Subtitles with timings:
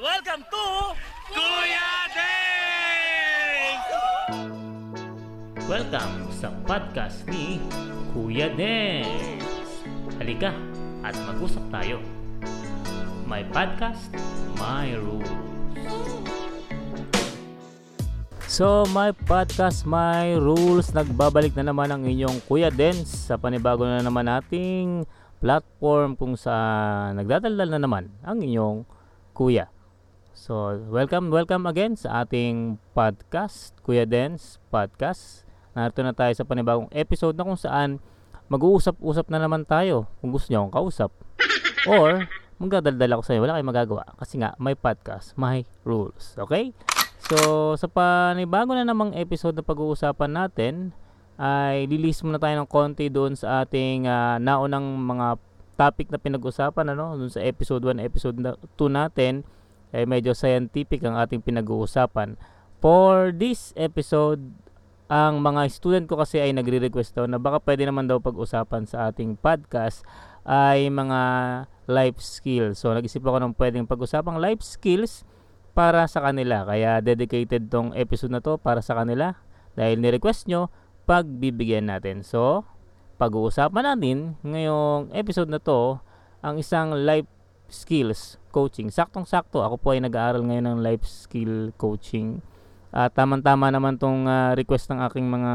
[0.00, 0.96] Welcome to
[1.28, 3.84] Kuya Dave!
[5.68, 7.60] Welcome sa podcast ni
[8.16, 9.84] Kuya Dens.
[10.16, 10.56] Halika
[11.04, 12.00] at mag-usap tayo.
[13.28, 14.08] My podcast,
[14.56, 15.28] my rules.
[18.48, 20.96] So, my podcast, my rules.
[20.96, 25.04] Nagbabalik na naman ang inyong Kuya Dens sa panibago na naman nating
[25.44, 28.88] platform kung saan nagdadaldal na naman ang inyong
[29.36, 29.68] Kuya.
[30.30, 35.42] So, welcome, welcome again sa ating podcast, Kuya Dens Podcast.
[35.74, 37.98] Narito na tayo sa panibagong episode na kung saan
[38.46, 41.10] mag-uusap-usap na naman tayo kung gusto niyo akong kausap.
[41.90, 42.30] Or,
[42.62, 43.42] magdadaldal ako sa inyo.
[43.42, 44.04] Wala kayong magagawa.
[44.22, 46.38] Kasi nga, may podcast, may rules.
[46.38, 46.70] Okay?
[47.26, 50.94] So, sa panibago na namang episode na pag-uusapan natin,
[51.42, 55.42] ay lilis muna tayo ng konti doon sa ating uh, naunang mga
[55.74, 58.52] topic na pinag-usapan ano doon sa episode 1 episode 2
[58.92, 59.40] natin
[59.90, 62.38] eh medyo scientific ang ating pinag-uusapan.
[62.80, 64.40] For this episode,
[65.10, 69.10] ang mga student ko kasi ay nagre-request daw na baka pwede naman daw pag-usapan sa
[69.10, 70.06] ating podcast
[70.46, 71.20] ay mga
[71.90, 72.78] life skills.
[72.78, 75.26] So nag-isip ako ng pwedeng pag-usapang life skills
[75.74, 76.62] para sa kanila.
[76.62, 79.34] Kaya dedicated tong episode na to para sa kanila.
[79.74, 80.70] Dahil ni-request nyo,
[81.10, 82.22] pagbibigyan natin.
[82.22, 82.66] So,
[83.18, 85.98] pag-uusapan natin ngayong episode na to
[86.40, 87.28] ang isang life
[87.72, 88.90] skills coaching.
[88.90, 92.42] Saktong-sakto, ako po ay nag-aaral ngayon ng life skill coaching.
[92.90, 95.52] At uh, tamang-tama naman tong uh, request ng aking mga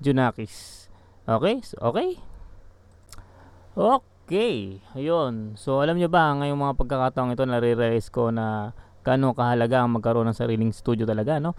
[0.00, 0.88] Junakis.
[1.28, 1.60] Okay?
[1.60, 2.16] So, okay?
[3.76, 4.80] Okay.
[4.96, 5.60] Ayun.
[5.60, 8.72] So, alam nyo ba, ngayong mga pagkakataong ito, nare-realize ko na
[9.04, 11.52] kano kahalaga ang magkaroon ng sariling studio talaga, no?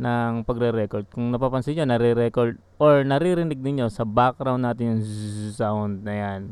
[0.00, 1.12] ng pagre-record.
[1.12, 5.02] Kung napapansin nyo, nare-record or naririnig niyo sa background natin yung
[5.52, 6.42] sound na yan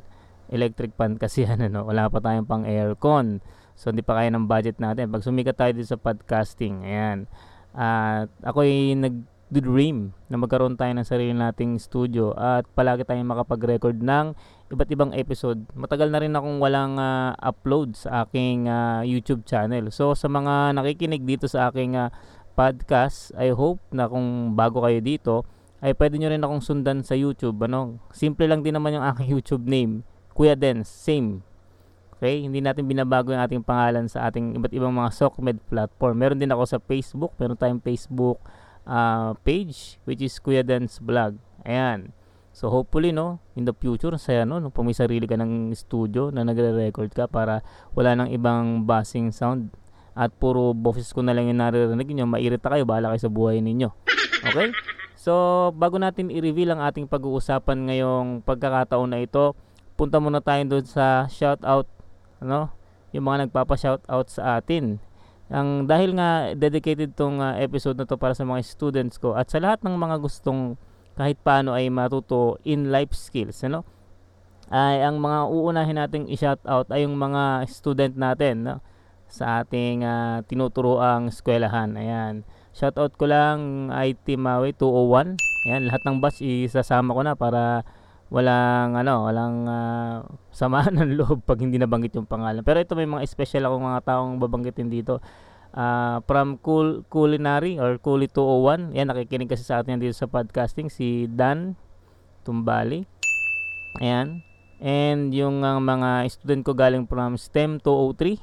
[0.49, 3.41] electric fan kasi yan ano, wala pa tayong pang aircon.
[3.79, 5.15] So hindi pa kaya ng budget natin.
[5.15, 7.31] Pag sumikat tayo dito sa podcasting, ayan.
[7.79, 13.31] At uh, ako ay nag-dream na magkaroon tayo ng sarili nating studio at palagi tayong
[13.31, 14.35] makapag-record ng
[14.75, 15.63] iba't ibang episode.
[15.79, 19.95] Matagal na rin akong walang uh, upload sa aking uh, YouTube channel.
[19.95, 22.11] So sa mga nakikinig dito sa aking uh,
[22.59, 25.47] podcast, I hope na kung bago kayo dito,
[25.79, 27.63] ay pwede nyo rin akong sundan sa YouTube.
[27.63, 28.03] Ano?
[28.11, 30.03] Simple lang din naman yung aking YouTube name.
[30.39, 31.43] Kuya Dens, same.
[32.15, 36.15] Okay, hindi natin binabago yung ating pangalan sa ating iba't ibang mga SOCMED platform.
[36.15, 38.39] Meron din ako sa Facebook, meron tayong Facebook
[38.87, 41.43] uh, page which is Kuya Dens Vlog.
[41.67, 42.15] Ayan.
[42.55, 46.47] So hopefully no, in the future saya no, no may sarili ka ng studio na
[46.47, 47.67] nagre-record ka para
[47.99, 49.75] wala nang ibang basing sound
[50.15, 53.59] at puro boses ko na lang yung naririnig niyo, mairita kayo, bahala kayo sa buhay
[53.59, 53.91] ninyo.
[54.47, 54.71] Okay?
[55.19, 59.55] So, bago natin i-reveal ang ating pag-uusapan ngayong pagkakataon na ito,
[59.99, 61.91] punta muna tayo doon sa shoutout,
[62.39, 62.71] ano?
[63.11, 65.03] Yung mga nagpapa-shoutout sa atin.
[65.51, 69.51] Ang dahil nga dedicated tong uh, episode na to para sa mga students ko at
[69.51, 70.79] sa lahat ng mga gustong
[71.19, 73.83] kahit paano ay matuto in life skills, ano?
[74.71, 78.79] Ay ang mga uunahin nating i-shoutout ay yung mga student natin, no?
[79.29, 81.93] sa ating uh, tinuturoang eskwelahan.
[81.95, 82.49] Ayan.
[82.73, 85.37] Shoutout ko lang IT Maui 201.
[85.69, 87.85] Ayan, lahat ng batch isasama ko na para
[88.29, 90.17] walang ano, walang uh,
[90.53, 92.61] samahan ng loob pag hindi nabanggit yung pangalan.
[92.61, 95.21] Pero ito may mga special akong mga taong babanggitin dito.
[95.69, 98.97] Uh, from cool, Culinary or Coolie 201.
[98.97, 101.77] Yan, nakikinig kasi sa atin dito sa podcasting si Dan
[102.45, 103.05] Tumbali.
[104.01, 104.45] Ayan.
[104.79, 108.41] And yung uh, mga student ko galing from STEM 203.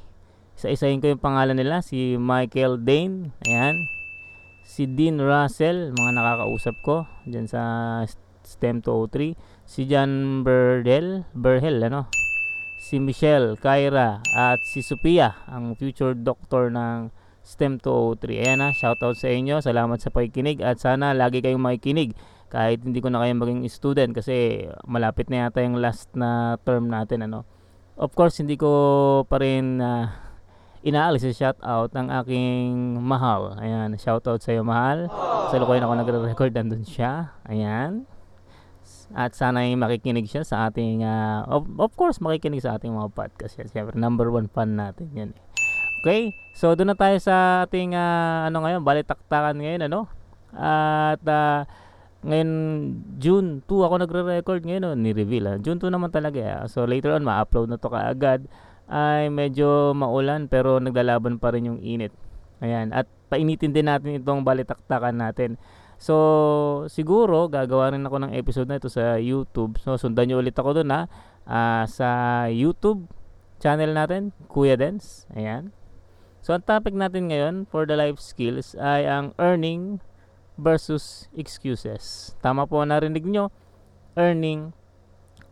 [0.56, 1.80] Isa-isahin ko yung pangalan nila.
[1.80, 3.32] Si Michael Dane.
[3.46, 3.76] Ayan.
[4.66, 5.92] Si Dean Russell.
[5.94, 6.96] Mga nakakausap ko.
[7.28, 7.60] Diyan sa
[8.46, 9.34] STEM 203
[9.66, 12.06] si John Berdel, Berhel, ano?
[12.78, 17.10] Si Michelle, Kyra, at si Sophia, ang future doctor ng
[17.42, 18.46] STEM 203.
[18.46, 19.58] Ayan na, shoutout sa inyo.
[19.58, 22.14] Salamat sa pakikinig at sana lagi kayong makikinig
[22.46, 26.86] kahit hindi ko na kayo maging student kasi malapit na yata yung last na term
[26.86, 27.42] natin ano.
[27.98, 30.06] Of course, hindi ko pa rin uh,
[30.86, 33.58] inaalis sa shoutout ng aking mahal.
[33.58, 35.10] Ayan, shoutout sa iyo mahal.
[35.50, 37.34] Sa lukuyan ako nagre-record nandun siya.
[37.46, 38.06] Ayan.
[39.14, 43.14] At sana ay makikinig siya sa ating, uh, of, of course, makikinig sa ating mga
[43.14, 43.54] podcast.
[43.60, 45.30] Yan, siyempre, number one fan natin yan.
[45.30, 45.42] Eh.
[46.02, 46.22] Okay,
[46.54, 50.10] so doon na tayo sa ating, uh, ano ngayon, balitaktakan ngayon, ano?
[50.56, 51.62] At, uh,
[52.26, 52.50] ngayon,
[53.22, 54.98] June 2 ako nagre-record ngayon, no?
[54.98, 55.46] ni-reveal.
[55.46, 55.54] Ha?
[55.62, 56.38] June 2 naman talaga.
[56.42, 56.56] Eh.
[56.66, 58.50] So, later on, ma-upload na to kaagad.
[58.90, 62.10] Ay, medyo maulan, pero naglalaban pa rin yung init.
[62.62, 65.60] Ayan, at painitin din natin itong balitaktakan natin.
[65.96, 66.14] So,
[66.92, 69.80] siguro, gagawa rin ako ng episode na ito sa YouTube.
[69.80, 71.02] So, sundan nyo ulit ako doon ha.
[71.48, 72.08] Uh, sa
[72.52, 73.08] YouTube
[73.56, 75.24] channel natin, Kuya Dance.
[75.32, 75.72] Ayan.
[76.44, 80.04] So, ang topic natin ngayon for the life skills ay ang earning
[80.60, 82.36] versus excuses.
[82.44, 83.48] Tama po narinig nyo,
[84.16, 84.76] earning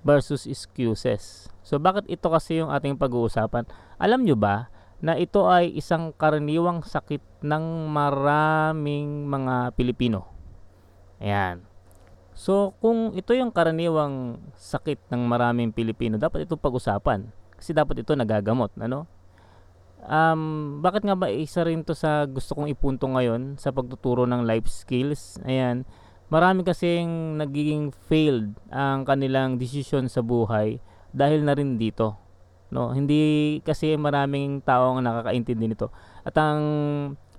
[0.04, 1.48] versus excuses.
[1.64, 3.64] So, bakit ito kasi yung ating pag-uusapan?
[3.96, 4.68] Alam nyo ba
[5.00, 10.33] na ito ay isang karaniwang sakit ng maraming mga Pilipino?
[11.24, 11.64] Ayan.
[12.36, 17.32] So, kung ito yung karaniwang sakit ng maraming Pilipino, dapat ito pag-usapan.
[17.56, 19.08] Kasi dapat ito nagagamot, ano?
[20.04, 24.44] Um, bakit nga ba isa rin to sa gusto kong ipunto ngayon sa pagtuturo ng
[24.44, 25.40] life skills?
[25.48, 25.88] Ayan,
[26.28, 30.76] marami kasing nagiging failed ang kanilang desisyon sa buhay
[31.08, 32.20] dahil na rin dito.
[32.68, 35.88] No, hindi kasi maraming tao ang nakakaintindi nito.
[36.20, 36.60] At ang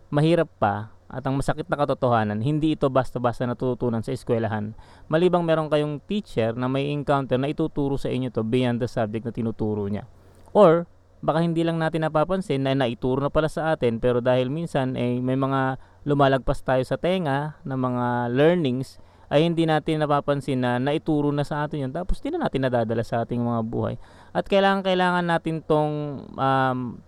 [0.10, 4.74] mahirap pa at ang masakit na katotohanan, hindi ito basta-basta natututunan sa eskwelahan.
[5.06, 9.24] Malibang meron kayong teacher na may encounter na ituturo sa inyo to beyond the subject
[9.24, 10.10] na tinuturo niya.
[10.50, 10.90] Or
[11.26, 15.18] baka hindi lang natin napapansin na naituro na pala sa atin pero dahil minsan eh,
[15.18, 19.02] may mga lumalagpas tayo sa tenga ng mga learnings
[19.34, 23.02] ay hindi natin napapansin na naituro na sa atin yun tapos hindi na natin nadadala
[23.02, 23.96] sa ating mga buhay
[24.38, 25.94] at kailangan kailangan natin tong
[26.38, 27.02] um,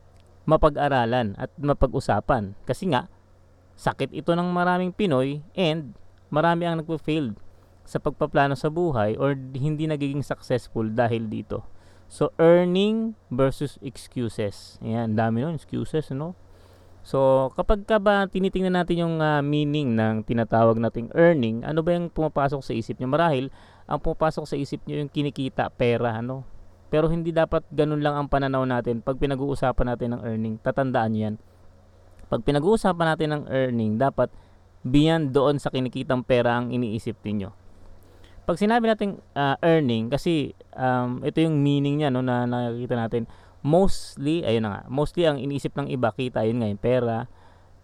[0.50, 3.06] mapag-aralan at mapag-usapan kasi nga
[3.78, 5.94] sakit ito ng maraming Pinoy and
[6.34, 7.38] marami ang nagpo-failed
[7.88, 11.78] sa pagpaplano sa buhay or hindi nagiging successful dahil dito
[12.08, 14.80] So, earning versus excuses.
[14.80, 16.40] Ayan, dami nun, excuses, no?
[17.04, 21.96] So, kapag ka ba tinitingnan natin yung uh, meaning ng tinatawag nating earning, ano ba
[21.96, 23.12] yung pumapasok sa isip nyo?
[23.12, 23.52] Marahil,
[23.88, 26.48] ang pumapasok sa isip nyo yung kinikita, pera, ano?
[26.88, 30.56] Pero hindi dapat ganun lang ang pananaw natin pag pinag-uusapan natin ng earning.
[30.64, 31.36] Tatandaan nyo yan.
[32.28, 34.28] Pag pinag-uusapan natin ng earning, dapat
[34.84, 37.52] beyond doon sa kinikitang pera ang iniisip ninyo.
[38.48, 43.28] Pag sinabi natin uh, earning kasi um, ito yung meaning niya no na nakikita natin.
[43.60, 47.28] Mostly ayun na nga mostly ang iniisip ng iba kita yun ngayon pera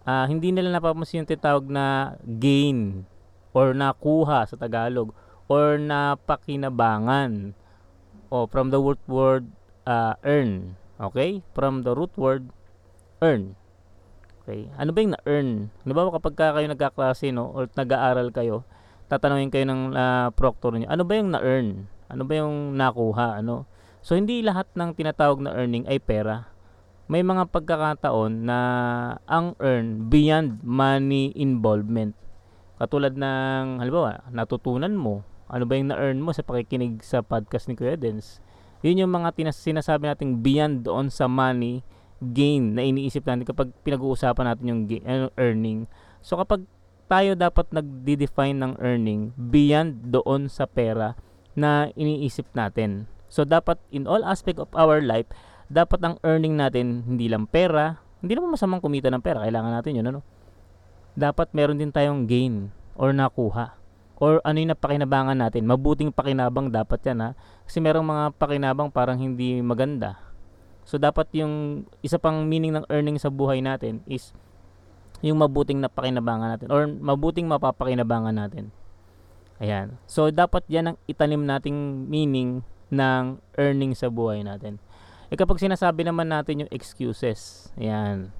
[0.08, 3.04] uh, hindi nila napapansin yung tinatawag na gain
[3.52, 5.12] or nakuha sa Tagalog
[5.50, 7.52] or napakinabangan
[8.32, 9.44] o from the root word
[9.84, 11.44] uh, earn okay?
[11.52, 12.48] From the root word
[13.20, 13.58] earn
[14.44, 15.48] okay ano ba yung na-earn
[15.88, 18.68] ba kapag kayo nagkaklase no or nag-aaral kayo
[19.08, 21.68] tatanungin kayo ng uh, proctor niyo, ano ba yung na-earn?
[22.08, 23.40] Ano ba yung nakuha?
[23.40, 23.68] Ano?
[24.04, 26.48] So, hindi lahat ng tinatawag na earning ay pera.
[27.08, 28.58] May mga pagkakataon na
[29.28, 32.16] ang earn beyond money involvement.
[32.80, 37.76] Katulad ng, halimbawa, natutunan mo, ano ba yung na-earn mo sa pakikinig sa podcast ni
[37.76, 38.00] Kuya.
[38.84, 41.84] Yun yung mga tinas- sinasabi nating beyond doon sa money
[42.32, 45.90] gain na iniisip natin kapag pinag-uusapan natin yung gain, uh, earning.
[46.24, 46.64] So kapag
[47.04, 51.18] tayo dapat nagde-define ng earning beyond doon sa pera
[51.52, 53.04] na iniisip natin.
[53.28, 55.28] So dapat in all aspect of our life,
[55.68, 59.96] dapat ang earning natin hindi lang pera, hindi naman masamang kumita ng pera, kailangan natin
[60.00, 60.20] 'yun ano.
[61.14, 63.76] Dapat meron din tayong gain or nakuha
[64.18, 65.66] or ano yung napakinabangan natin.
[65.66, 67.30] Mabuting pakinabang dapat yan ha.
[67.66, 70.18] Kasi merong mga pakinabang parang hindi maganda.
[70.84, 74.36] So dapat yung isa pang meaning ng earning sa buhay natin is
[75.24, 78.68] yung mabuting napakinabangan natin or mabuting mapapakinabangan natin.
[79.62, 79.96] Ayan.
[80.10, 84.82] So, dapat yan ang itanim nating meaning ng earning sa buhay natin.
[85.30, 88.34] E kapag sinasabi naman natin yung excuses, ayan.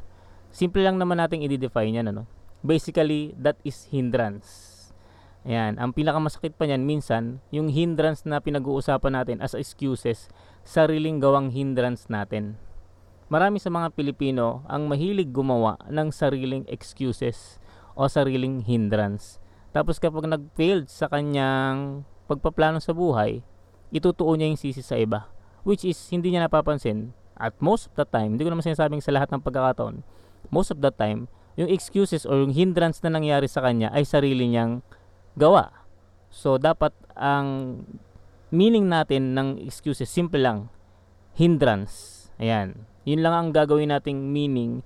[0.50, 2.26] Simple lang naman nating i-define yan, ano?
[2.60, 4.73] Basically, that is hindrance.
[5.44, 5.77] Ayan.
[5.77, 10.32] Ang pinakamasakit pa niyan, minsan, yung hindrance na pinag-uusapan natin as excuses,
[10.65, 12.56] sariling gawang hindrance natin
[13.32, 17.58] marami sa mga Pilipino ang mahilig gumawa ng sariling excuses
[17.96, 19.41] o sariling hindrance.
[19.74, 23.43] Tapos kapag nag-failed sa kanyang pagpaplano sa buhay,
[23.91, 25.27] itutuon niya yung sisi sa iba.
[25.65, 27.17] Which is, hindi niya napapansin.
[27.34, 30.06] At most of the time, hindi ko naman sinasabing sa lahat ng pagkakataon,
[30.55, 31.27] most of the time,
[31.58, 34.86] yung excuses or yung hindrance na nangyari sa kanya ay sarili niyang
[35.34, 35.70] gawa.
[36.31, 37.81] So, dapat ang
[38.50, 40.70] meaning natin ng excuses, simple lang,
[41.38, 42.26] hindrance.
[42.38, 42.86] Ayan.
[43.06, 44.82] Yun lang ang gagawin nating meaning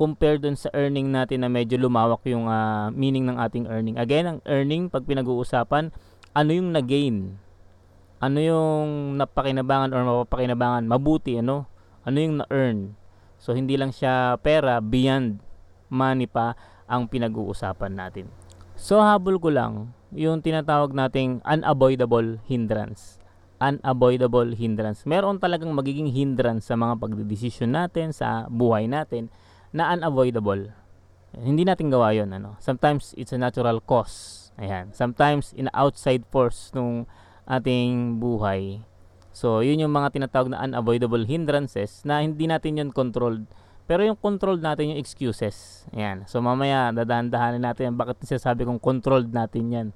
[0.00, 3.94] compare dun sa earning natin na medyo lumawak yung uh, meaning ng ating earning.
[4.00, 5.94] Again, ang earning, pag pinag-uusapan,
[6.34, 7.38] ano yung na-gain?
[8.18, 10.90] Ano yung napakinabangan or mapapakinabangan?
[10.90, 11.70] Mabuti, ano?
[12.02, 12.98] Ano yung na-earn?
[13.38, 15.38] So, hindi lang siya pera, beyond
[15.86, 16.58] money pa
[16.90, 18.26] ang pinag-uusapan natin.
[18.82, 23.22] So, habol ko lang yung tinatawag nating unavoidable hindrance
[23.62, 25.06] unavoidable hindrance.
[25.06, 29.30] Meron talagang magiging hindrance sa mga pagdedesisyon natin, sa buhay natin,
[29.70, 30.74] na unavoidable.
[31.32, 32.58] Hindi natin gawa yon ano.
[32.58, 34.50] Sometimes it's a natural cause.
[34.58, 34.90] Ayan.
[34.92, 37.06] Sometimes in outside force nung
[37.46, 38.82] ating buhay.
[39.32, 43.48] So, yun yung mga tinatawag na unavoidable hindrances na hindi natin yon controlled.
[43.92, 45.84] Pero yung controlled natin yung excuses.
[45.92, 46.24] Ayan.
[46.24, 49.88] So mamaya dadahan-dahanin natin bakit sinasabi kong controlled natin yan.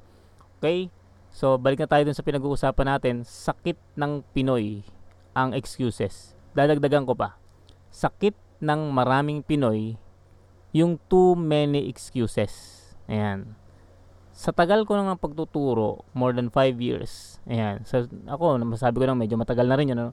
[0.60, 0.92] Okay?
[1.32, 3.24] So balik na tayo dun sa pinag-uusapan natin.
[3.24, 4.84] Sakit ng Pinoy
[5.32, 6.36] ang excuses.
[6.52, 7.40] Dadagdagan ko pa.
[7.88, 9.96] Sakit ng maraming Pinoy
[10.76, 12.52] yung too many excuses.
[13.08, 13.56] Ayan.
[14.36, 17.40] Sa tagal ko nang pagtuturo, more than 5 years.
[17.48, 17.80] Ayan.
[17.88, 19.96] So, ako, masabi ko lang medyo matagal na rin yun.
[19.96, 20.12] Ano?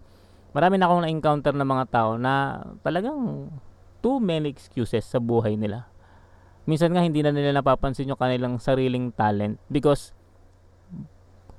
[0.55, 3.51] Marami na akong na-encounter ng mga tao na talagang
[4.03, 5.88] too many excuses sa buhay nila.
[6.67, 10.12] Minsan nga hindi na nila napapansin yung kanilang sariling talent because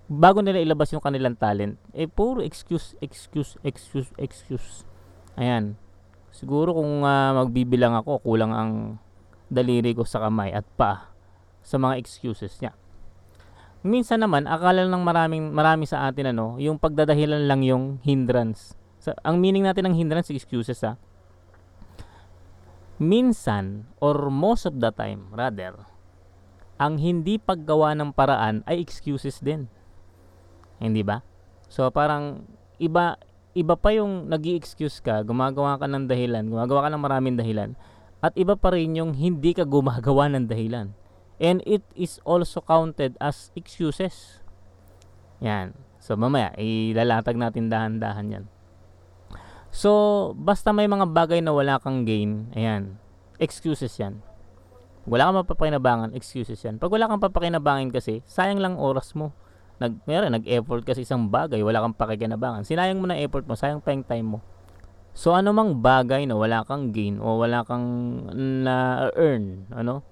[0.04, 4.84] bago nila ilabas yung kanilang talent, eh puro excuse, excuse, excuse, excuse.
[5.40, 5.80] Ayan.
[6.34, 8.72] Siguro kung uh, magbibilang ako, kulang ang
[9.48, 11.14] daliri ko sa kamay at pa
[11.64, 12.76] sa mga excuses niya.
[13.84, 18.72] Minsan naman, akala lang maraming, marami sa atin ano, yung pagdadahilan lang yung hindrance.
[18.96, 20.96] Sa, ang meaning natin ng hindrance, excuses ha.
[23.02, 25.82] Minsan, or most of the time, rather,
[26.78, 29.66] ang hindi paggawa ng paraan ay excuses din.
[30.78, 31.26] Hindi ba?
[31.66, 32.46] So, parang
[32.78, 33.18] iba,
[33.54, 37.74] iba pa yung nag excuse ka, gumagawa ka ng dahilan, gumagawa ka ng maraming dahilan,
[38.22, 40.94] at iba pa rin yung hindi ka gumagawa ng dahilan.
[41.42, 44.38] And it is also counted as excuses.
[45.42, 45.74] Yan.
[45.98, 48.44] So, mamaya, ilalatag natin dahan-dahan yan.
[49.74, 49.90] So,
[50.38, 52.94] basta may mga bagay na wala kang gain, ayan,
[53.42, 54.22] excuses yan.
[55.02, 56.78] Wala kang mapapakinabangan, excuses yan.
[56.78, 59.34] Pag wala kang papakinabangan kasi, sayang lang oras mo.
[59.82, 62.62] Nag, meron, nag-effort kasi isang bagay, wala kang pakikinabangan.
[62.62, 64.46] Sinayang mo na effort mo, sayang pa yung time mo.
[65.10, 67.86] So, ano mang bagay na wala kang gain o wala kang
[68.62, 70.06] na-earn, ano,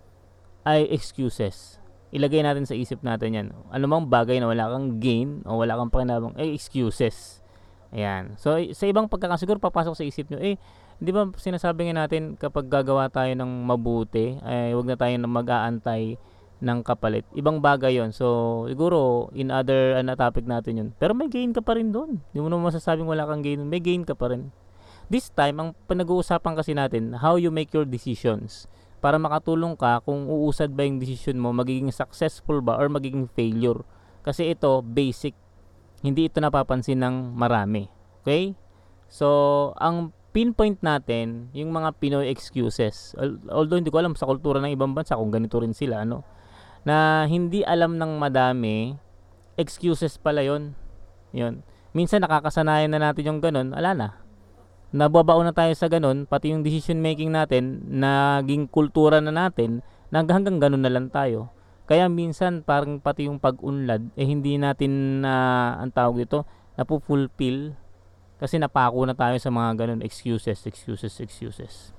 [0.67, 1.79] ay excuses.
[2.11, 3.49] Ilagay natin sa isip natin yan.
[3.71, 7.42] Ano mang bagay na wala kang gain o wala kang pakinabang, ay excuses.
[7.93, 8.41] Ayan.
[8.41, 10.57] So, sa ibang pagkakasiguro, papasok sa isip nyo, eh,
[10.97, 16.17] di ba sinasabi nga natin kapag gagawa tayo ng mabuti, ay wag na tayo mag-aantay
[16.63, 17.27] ng kapalit.
[17.37, 20.89] Ibang bagay yon So, siguro, in other uh, topic natin yun.
[20.97, 22.23] Pero may gain ka pa rin doon.
[22.33, 23.61] Hindi mo naman masasabing wala kang gain.
[23.67, 24.55] May gain ka pa rin.
[25.11, 28.71] This time, ang pinag-uusapan kasi natin, how you make your decisions
[29.03, 33.83] para makatulong ka kung uusad ba yung decision mo, magiging successful ba or magiging failure.
[34.23, 35.35] Kasi ito, basic.
[36.03, 37.87] Hindi ito napapansin ng marami.
[38.23, 38.59] Okay?
[39.07, 43.15] So, ang pinpoint natin, yung mga Pinoy excuses.
[43.49, 46.27] Although hindi ko alam sa kultura ng ibang bansa kung ganito rin sila, ano?
[46.83, 48.99] Na hindi alam ng madami,
[49.55, 50.75] excuses pala yon
[51.31, 51.63] Yun.
[51.95, 54.09] Minsan nakakasanayan na natin yung ganun, ala na
[54.93, 59.81] nababaon na tayo sa ganun, pati yung decision making natin, naging kultura na natin,
[60.13, 61.49] na hanggang ganun na lang tayo.
[61.87, 66.47] Kaya minsan parang pati yung pag-unlad, eh hindi natin na, uh, ang tawag dito,
[66.79, 67.77] napufulfill
[68.43, 71.95] kasi napako na tayo sa mga ganun excuses, excuses, excuses.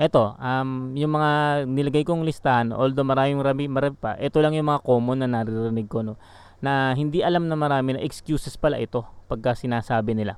[0.00, 1.30] Eto, um, yung mga
[1.66, 5.88] nilagay kong listahan, although maraming marami, marami pa, ito lang yung mga common na naririnig
[5.90, 6.14] ko, no,
[6.62, 10.36] na hindi alam na marami na excuses pala ito pagka sinasabi nila.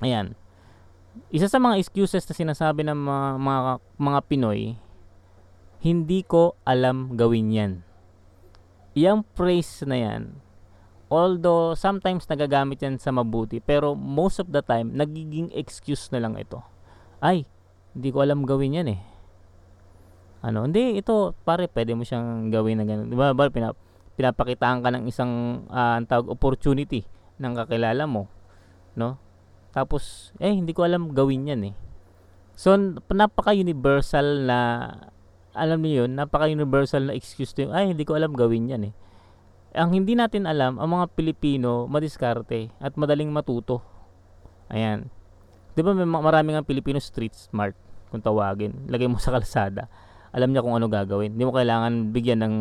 [0.00, 0.36] Ayan
[1.32, 3.60] isa sa mga excuses na sinasabi ng mga, mga,
[3.96, 4.60] mga Pinoy,
[5.80, 7.72] hindi ko alam gawin yan.
[8.96, 10.40] Yung phrase na yan,
[11.12, 16.32] although sometimes nagagamit yan sa mabuti, pero most of the time, nagiging excuse na lang
[16.40, 16.64] ito.
[17.20, 17.44] Ay,
[17.92, 19.00] hindi ko alam gawin yan eh.
[20.40, 23.12] Ano, hindi, ito, pare, pwede mo siyang gawin na ganun.
[23.12, 23.76] Diba, ba, pinap
[24.16, 27.04] pinapakitaan ka ng isang uh, tawag opportunity
[27.36, 28.32] ng kakilala mo,
[28.96, 29.20] no?
[29.76, 31.74] Tapos, eh, hindi ko alam gawin yan eh.
[32.56, 32.72] So,
[33.12, 34.58] napaka-universal na,
[35.56, 38.94] alam niyo yun, napaka-universal na excuse to yung, ay, hindi ko alam gawin yan eh.
[39.76, 43.80] Ang hindi natin alam, ang mga Pilipino, madiskarte at madaling matuto.
[44.68, 45.08] Ayan.
[45.76, 47.76] Di ba may maraming ang Pilipino street smart,
[48.08, 48.88] kung tawagin.
[48.88, 49.88] Lagay mo sa kalsada.
[50.32, 51.36] Alam niya kung ano gagawin.
[51.36, 52.54] Hindi mo kailangan bigyan ng,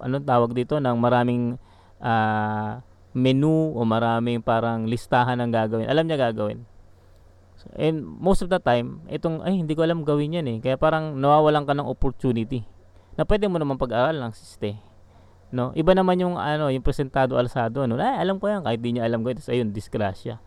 [0.00, 1.56] ano tawag dito, ng maraming,
[2.00, 2.80] uh,
[3.14, 5.86] menu o maraming parang listahan ng gagawin.
[5.86, 6.66] Alam niya gagawin.
[7.72, 10.58] And most of the time, itong, ay, hindi ko alam gawin yan eh.
[10.60, 12.62] Kaya parang nawawalan ka ng opportunity
[13.16, 14.76] na pwede mo naman pag-aral lang, siste.
[15.54, 15.72] No?
[15.72, 17.82] Iba naman yung, ano, yung presentado alsado.
[17.88, 17.96] Ano?
[17.96, 18.62] Ay, alam ko yan.
[18.62, 19.32] Kahit di niya alam ko.
[19.32, 20.38] Tapos, ayun, disgrasya.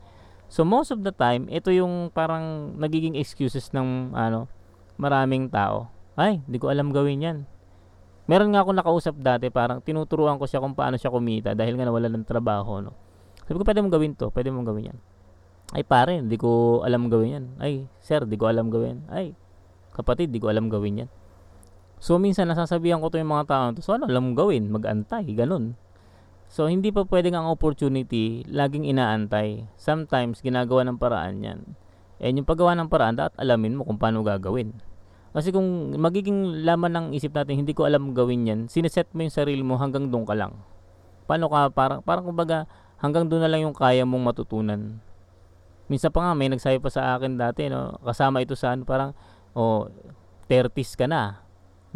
[0.47, 4.47] So, most of the time, ito yung parang nagiging excuses ng, ano,
[4.95, 5.91] maraming tao.
[6.15, 7.37] Ay, hindi ko alam gawin yan.
[8.27, 11.87] Meron nga ako nakausap dati, parang tinuturuan ko siya kung paano siya kumita dahil nga
[11.87, 12.91] nawala ng trabaho, no.
[13.47, 14.99] Sabi ko, pwede mong gawin to, pwede mong gawin yan.
[15.75, 17.45] Ay pare, hindi ko alam gawin yan.
[17.59, 19.03] Ay, sir, hindi ko alam gawin.
[19.11, 19.35] Ay,
[19.91, 21.09] kapatid, hindi ko alam gawin yan.
[21.97, 25.75] So, minsan nasasabihan ko to yung mga tao to, so ano, alam gawin, mag-antay, ganun.
[26.47, 29.67] So, hindi pa pwedeng ang opportunity laging inaantay.
[29.75, 31.59] Sometimes, ginagawa ng paraan yan.
[32.23, 34.71] And yung paggawa ng paraan, dapat alamin mo kung paano gagawin.
[35.35, 39.35] Kasi kung magiging laman ng isip natin, hindi ko alam gawin yan, sineset mo yung
[39.35, 40.55] sarili mo hanggang doon ka lang.
[41.27, 42.65] Paano ka, parang, parang kumbaga,
[43.03, 45.03] hanggang doon na lang yung kaya mong matutunan.
[45.87, 49.11] Minsan pa nga, may nagsabi pa sa akin dati, no, kasama ito sa ano, parang,
[49.55, 49.87] oh,
[50.51, 51.43] 30s ka na.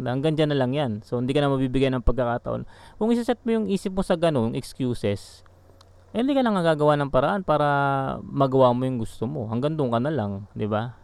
[0.00, 0.92] Hanggang dyan na lang yan.
[1.04, 2.64] So, hindi ka na mabibigyan ng pagkakataon.
[2.96, 5.44] Kung isa-set mo yung isip mo sa ganung excuses,
[6.12, 7.66] eh, hindi ka na gagawa ng paraan para
[8.20, 9.48] magawa mo yung gusto mo.
[9.48, 10.96] Hanggang doon ka na lang, di ba?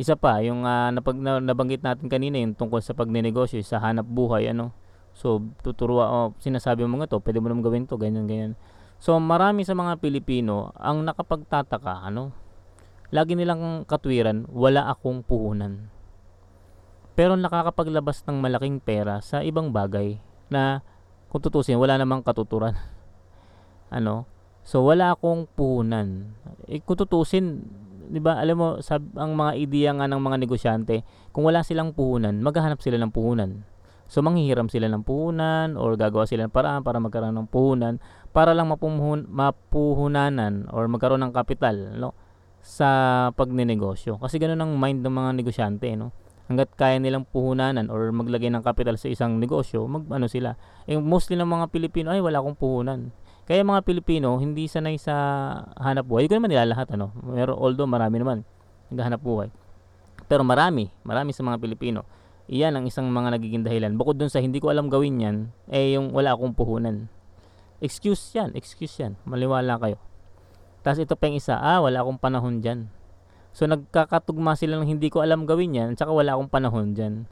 [0.00, 4.08] Isa pa, yung uh, napag, na, nabanggit natin kanina, yung tungkol sa pagnenegosyo, sa hanap
[4.08, 4.72] buhay, ano.
[5.12, 8.52] So, tuturuan, oh, sinasabi mo nga to, pwede mo naman gawin to, ganyan, ganyan.
[9.00, 12.36] So, marami sa mga Pilipino, ang nakapagtataka, ano,
[13.08, 15.88] lagi nilang katwiran, wala akong puhunan.
[17.16, 20.20] Pero nakakapaglabas ng malaking pera sa ibang bagay
[20.52, 20.84] na
[21.32, 22.76] kung tutusin wala namang katuturan.
[23.90, 24.22] Ano?
[24.62, 26.38] So wala akong puhunan.
[26.70, 27.66] Eh, kung tutusin
[28.10, 31.94] di ba alam mo sab ang mga ideya nga ng mga negosyante kung wala silang
[31.94, 33.66] puhunan maghahanap sila ng puhunan.
[34.10, 38.54] So manghihiram sila ng puhunan or gagawa sila ng paraan para magkaroon ng puhunan para
[38.54, 42.14] lang mapumuhun, mapuhunanan or magkaroon ng kapital no
[42.60, 46.14] sa pagnenegosyo kasi ganoon ang mind ng mga negosyante no
[46.50, 50.58] hanggat kaya nilang puhunanan or maglagay ng capital sa isang negosyo, mag ano sila.
[50.90, 53.14] Eh, mostly ng mga Pilipino ay wala akong puhunan.
[53.46, 55.14] Kaya mga Pilipino hindi sanay sa
[55.78, 56.26] hanap buhay.
[56.26, 57.14] Hindi ko naman nila lahat ano.
[57.38, 58.42] Pero although marami naman
[58.90, 59.48] naghahanap buhay.
[60.26, 62.02] Pero marami, marami sa mga Pilipino.
[62.50, 63.94] Iyan ang isang mga nagiging dahilan.
[63.94, 65.36] Bukod dun sa hindi ko alam gawin yan,
[65.70, 67.06] eh yung wala akong puhunan.
[67.80, 69.16] Excuse yan, excuse yan.
[69.24, 69.96] Maliwala kayo.
[70.80, 72.88] Tapos ito pa yung isa, ah, wala akong panahon dyan.
[73.50, 77.26] So nagkakatugma sila ng hindi ko alam gawin yan, tsaka wala akong panahon dyan.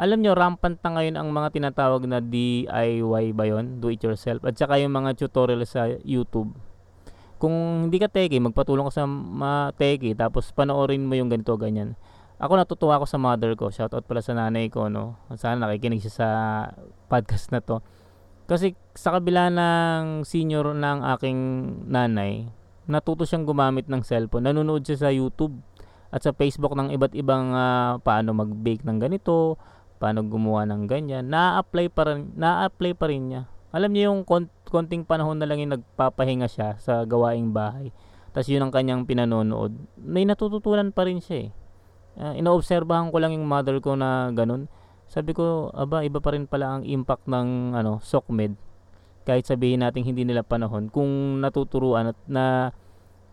[0.00, 3.78] Alam nyo, rampant na ngayon ang mga tinatawag na DIY ba yun?
[3.78, 4.42] Do it yourself.
[4.42, 6.56] At saka yung mga tutorial sa YouTube.
[7.38, 11.94] Kung hindi ka teki, magpatulong ka sa mga teki, tapos panoorin mo yung ganito, ganyan.
[12.42, 13.70] Ako natutuwa ako sa mother ko.
[13.70, 15.14] Shoutout pala sa nanay ko, no?
[15.38, 16.28] Sana nakikinig siya sa
[17.06, 17.78] podcast na to.
[18.52, 21.38] Kasi sa kabila ng senior ng aking
[21.88, 22.44] nanay,
[22.84, 24.44] natuto siyang gumamit ng cellphone.
[24.44, 25.56] Nanonood siya sa YouTube
[26.12, 29.56] at sa Facebook ng iba't ibang uh, paano mag-bake ng ganito,
[29.96, 31.32] paano gumawa ng ganyan.
[31.32, 33.42] Na-apply pa rin, na-apply pa rin niya.
[33.72, 37.88] Alam niyo yung kont- konting panahon na lang yung nagpapahinga siya sa gawaing bahay.
[38.36, 39.72] Tapos yun ang kanyang pinanonood.
[39.96, 41.50] May natututunan pa rin siya eh.
[42.20, 44.68] Uh, inoobserbahan ko lang yung mother ko na ganun.
[45.12, 48.56] Sabi ko, aba, iba pa rin pala ang impact ng ano, SOCMED
[49.22, 52.74] kahit sabihin natin hindi nila panahon kung natuturuan at na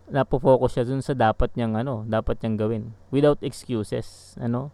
[0.10, 4.74] napo-focus siya dun sa dapat niyang ano, dapat niyang gawin without excuses, ano?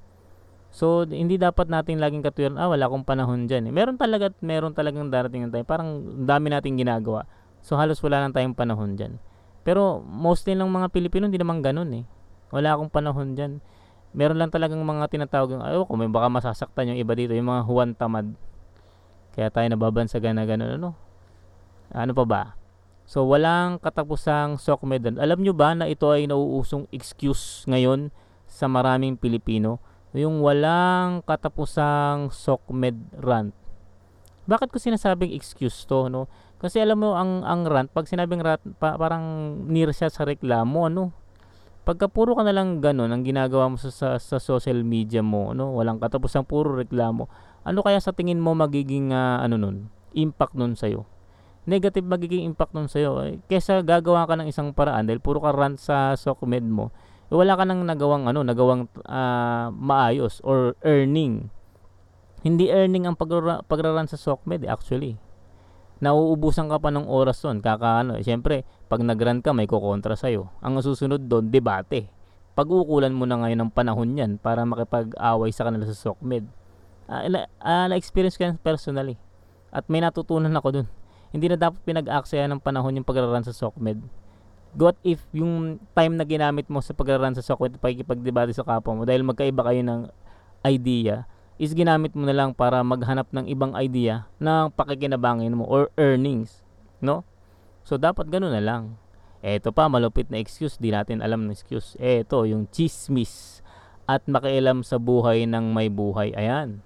[0.75, 3.71] So, hindi dapat nating laging katuwiran, ah, wala akong panahon diyan.
[3.71, 3.73] Eh.
[3.75, 5.63] Meron talaga at meron talagang darating ng time.
[5.63, 7.23] Parang dami nating ginagawa.
[7.63, 9.15] So, halos wala nang tayong panahon diyan.
[9.63, 12.03] Pero, mostly ng mga Pilipino, hindi naman ganun eh.
[12.51, 13.63] Wala akong panahon diyan.
[14.15, 17.67] Meron lang talagang mga tinatawag, ay, oh, may baka masasaktan yung iba dito, yung mga
[17.67, 18.31] huwan tamad.
[19.35, 20.89] Kaya tayo nababansagan na ganun, ano?
[21.91, 22.43] Ano pa ba?
[23.03, 25.19] So, walang katapusang SOCMED.
[25.19, 28.09] Alam nyo ba na ito ay nauusong excuse ngayon
[28.47, 29.83] sa maraming Pilipino?
[30.15, 33.51] Yung walang katapusang SOCMED rant.
[34.47, 36.31] Bakit ko sinasabing excuse to, no?
[36.55, 40.87] Kasi alam mo, ang, ang rant, pag sinabing rant, pa, parang near siya sa reklamo,
[40.87, 41.11] ano?
[41.85, 45.53] Pagka puro ka na lang ganun, ang ginagawa mo sa, sa, sa social media mo,
[45.53, 45.77] no?
[45.77, 47.29] Walang katapusang puro reklamo.
[47.61, 51.05] Ano kaya sa tingin mo magiging, uh, ano nun, impact nun sa'yo?
[51.65, 53.25] negative magiging impact nun sa'yo.
[53.25, 56.93] Eh, kesa gagawa ka ng isang paraan dahil puro ka rant sa SOCMED mo,
[57.29, 61.49] eh, wala ka nang nagawang ano, nagawang uh, maayos or earning.
[62.45, 65.13] Hindi earning ang pagra- pagraran sa SOCMED eh, actually.
[66.03, 67.63] Nauubusan ka pa ng oras doon.
[67.63, 70.51] Kaka ano, eh, syempre, pag nagrun ka may kukontra sa'yo.
[70.59, 72.11] Ang susunod doon, debate.
[72.55, 76.47] Pag-uukulan mo na ngayon ng panahon yan para makipag-away sa kanila sa SOCMED.
[77.05, 79.19] Uh, uh, na-experience ko yan personally.
[79.75, 80.87] At may natutunan ako doon
[81.35, 83.99] hindi na dapat pinag-aksaya ng panahon yung pagraran sa SOCMED.
[84.79, 89.03] What if yung time na ginamit mo sa pagraran sa SOCMED pakikipagdebate sa kapwa mo
[89.03, 90.07] dahil magkaiba kayo ng
[90.63, 95.87] idea is ginamit mo na lang para maghanap ng ibang idea na pakikinabangin mo or
[95.95, 96.63] earnings,
[96.99, 97.23] no?
[97.85, 98.99] So dapat ganoon na lang.
[99.45, 101.93] Eto pa malupit na excuse, di natin alam ng excuse.
[102.01, 103.61] Eto yung chismis
[104.09, 106.33] at makialam sa buhay ng may buhay.
[106.33, 106.81] Ayan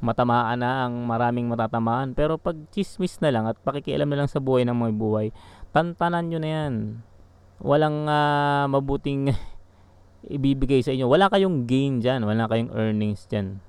[0.00, 2.12] matamaan na ang maraming matatamaan.
[2.12, 5.26] Pero pag chismis na lang at pakikialam na lang sa buhay ng mga buhay,
[5.72, 6.74] tantanan nyo na yan.
[7.60, 9.32] Walang uh, mabuting
[10.36, 11.08] ibibigay sa inyo.
[11.08, 12.24] Wala kayong gain dyan.
[12.26, 13.62] Wala kayong earnings dyan.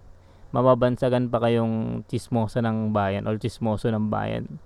[0.55, 4.59] Mababansagan pa kayong chismosa ng bayan or chismoso ng bayan.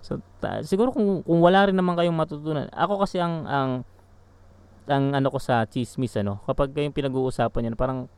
[0.00, 2.70] So, ta- siguro kung, kung wala rin naman kayong matutunan.
[2.72, 3.70] Ako kasi ang, ang
[4.88, 8.08] ang ano ko sa chismis ano, kapag kayong pinag-uusapan yan, parang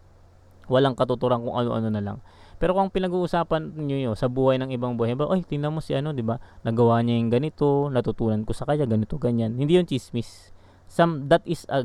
[0.71, 2.19] walang katuturan kung ano-ano na lang.
[2.63, 5.99] Pero kung pinag-uusapan niyo yun sa buhay ng ibang buhay, ba, oy, tingnan mo si
[5.99, 6.39] ano, 'di ba?
[6.63, 9.59] Nagawa niya yung ganito, natutunan ko sa kanya ganito ganyan.
[9.59, 10.55] Hindi 'yung chismis.
[10.87, 11.83] Some that is a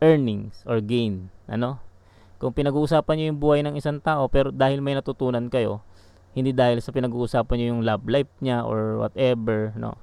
[0.00, 1.82] earnings or gain, ano?
[2.38, 5.82] Kung pinag-uusapan niyo yung buhay ng isang tao pero dahil may natutunan kayo,
[6.38, 9.98] hindi dahil sa pinag-uusapan niyo yung love life niya or whatever, no?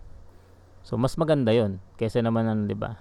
[0.83, 2.99] So mas maganda 'yon kaysa naman ano, 'di ba?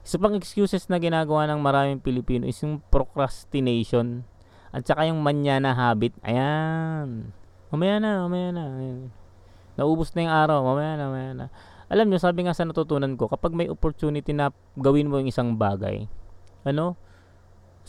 [0.00, 4.24] Isa pang excuses na ginagawa ng maraming Pilipino is yung procrastination
[4.72, 6.16] at saka yung manyana habit.
[6.24, 7.36] Ayan.
[7.68, 8.64] Mamaya na, mamaya na.
[8.80, 9.00] Ayan.
[9.76, 11.46] Naubos na yung araw, mamaya na, mamaya na.
[11.90, 15.58] Alam nyo, sabi nga sa natutunan ko, kapag may opportunity na gawin mo yung isang
[15.58, 16.06] bagay,
[16.62, 16.94] ano,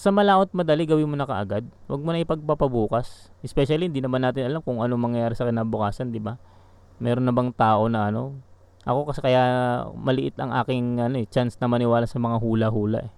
[0.02, 1.62] sa malaot madali gawin mo na kaagad.
[1.86, 3.30] Huwag mo na ipagpapabukas.
[3.46, 6.42] Especially hindi naman natin alam kung ano mangyayari sa kinabukasan, 'di ba?
[6.98, 8.42] Meron na bang tao na ano?
[8.82, 9.42] Ako kasi kaya
[9.94, 13.14] maliit ang aking ano eh, chance na maniwala sa mga hula-hula eh.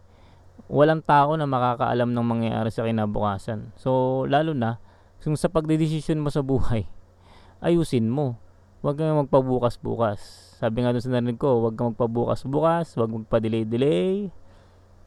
[0.67, 3.71] Walang tao na makakaalam ng mangyayari sa kinabukasan.
[3.79, 4.83] So, lalo na
[5.23, 6.83] kung sa pagdedesisyon mo sa buhay,
[7.63, 8.35] ayusin mo.
[8.83, 10.19] Huwag kang magpabukas-bukas.
[10.59, 14.42] Sabi nga doon sa narinig ko, huwag kang magpabukas-bukas, huwag magpa-delay-delay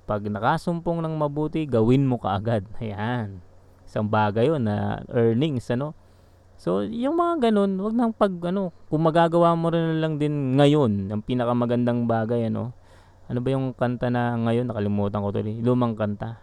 [0.07, 2.63] pag nakasumpong ng mabuti, gawin mo kaagad.
[2.79, 3.43] Ayan.
[3.83, 5.99] Isang bagay yun na earnings, ano.
[6.57, 11.11] So, yung mga ganun, wag nang pag, ano, kung magagawa mo rin lang din ngayon,
[11.11, 12.71] ang pinakamagandang bagay, ano.
[13.27, 14.71] Ano ba yung kanta na ngayon?
[14.71, 15.59] Nakalimutan ko tuloy.
[15.59, 16.39] Lumang kanta.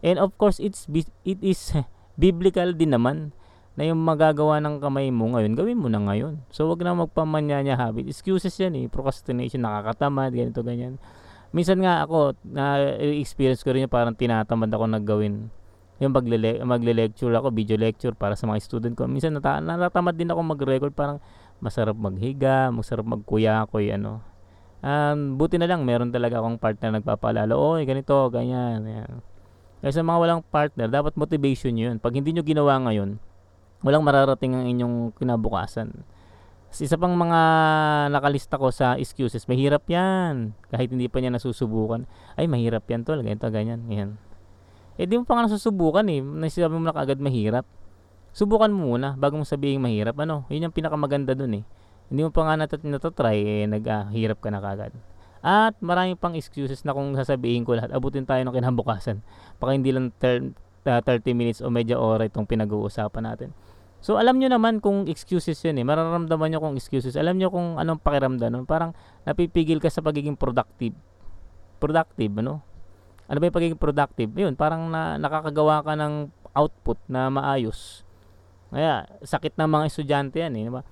[0.00, 0.88] And of course, it's
[1.28, 1.76] it is
[2.20, 3.36] biblical din naman
[3.76, 6.40] na yung magagawa ng kamay mo ngayon, gawin mo na ngayon.
[6.48, 8.08] So, wag na magpamanyanya habit.
[8.08, 8.88] Excuses yan eh.
[8.88, 10.96] Procrastination, nakakatamad, ganito, ganyan
[11.54, 12.82] minsan nga ako na
[13.14, 15.46] experience ko rin yung parang tinatamad ako naggawin.
[16.02, 19.06] Yung magle magle-lecture ako video lecture para sa mga student ko.
[19.06, 21.22] Minsan nata natatamad din ako mag-record parang
[21.62, 24.18] masarap maghiga masarap magkuya ko ano.
[24.84, 29.24] Um, buti na lang meron talaga akong partner nagpapaalala oy ganito ganyan yan
[29.80, 31.96] kaya sa mga walang partner dapat motivation yun.
[31.96, 33.16] Pag hindi nyo ginawa ngayon
[33.80, 36.04] walang mararating ang inyong kinabukasan
[36.82, 37.40] isa pang mga
[38.10, 40.56] nakalista ko sa excuses, mahirap yan.
[40.72, 42.08] Kahit hindi pa niya nasusubukan.
[42.34, 43.86] Ay, mahirap yan tol, ganito, ganyan.
[43.92, 44.18] Yan.
[44.98, 46.18] Eh, di mo pa nga nasusubukan eh.
[46.18, 47.62] Nasabi mo na kaagad mahirap.
[48.34, 50.18] Subukan mo muna bago mo sabihin mahirap.
[50.18, 50.42] Ano?
[50.50, 51.64] Yun yung pinakamaganda dun eh.
[52.10, 54.92] Hindi mo pa nga natat natatry, eh, nag-hirap ah, ka na kagad.
[55.44, 59.20] At marami pang excuses na kung sasabihin ko lahat, abutin tayo ng kinabukasan.
[59.60, 60.56] Baka hindi lang ter-
[60.88, 63.50] uh, 30 minutes o medya ora itong pinag-uusapan natin.
[64.04, 65.84] So alam nyo naman kung excuses yun eh.
[65.88, 67.16] Mararamdaman nyo kung excuses.
[67.16, 68.52] Alam nyo kung anong pakiramdam.
[68.52, 68.68] No?
[68.68, 68.92] Parang
[69.24, 70.92] napipigil ka sa pagiging productive.
[71.80, 72.60] Productive, ano?
[73.24, 74.28] Ano ba yung pagiging productive?
[74.28, 78.04] Yun, parang na, nakakagawa ka ng output na maayos.
[78.68, 80.64] Kaya, sakit ng mga estudyante yan eh.
[80.68, 80.84] Diba?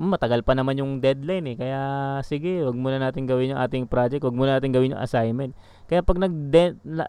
[0.00, 1.56] Matagal pa naman yung deadline eh.
[1.60, 1.80] Kaya,
[2.24, 4.24] sige, wag muna natin gawin yung ating project.
[4.24, 5.52] Wag muna natin gawin yung assignment.
[5.84, 6.32] Kaya pag nag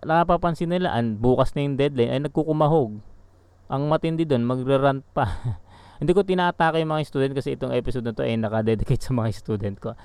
[0.03, 3.12] napapansin nila, an, bukas na yung deadline, ay nagkukumahog
[3.73, 5.25] ang matindi doon, magre-rant pa.
[5.99, 9.33] Hindi ko tinatake yung mga student kasi itong episode na to ay naka-dedicate sa mga
[9.33, 9.97] student ko.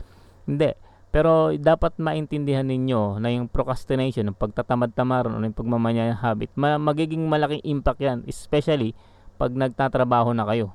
[0.49, 0.73] Hindi.
[1.09, 7.29] Pero dapat maintindihan ninyo na yung procrastination, yung pagtatamad-tamaran, o yung pagmamanya habit, ma- magiging
[7.29, 8.93] malaking impact yan, especially
[9.41, 10.73] pag nagtatrabaho na kayo.